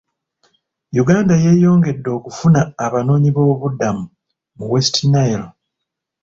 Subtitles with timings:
[1.01, 4.03] Uganda yeeyongedde okufuna abanoonyiboobubudamu
[4.57, 5.47] mu West Nile.